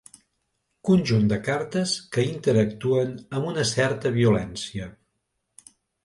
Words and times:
Conjunt 0.87 1.25
de 1.33 1.37
cartes 1.49 1.91
que 2.15 2.23
interactuen 2.29 3.11
amb 3.39 3.49
una 3.51 3.65
certa 3.73 4.13
violència. 4.17 4.89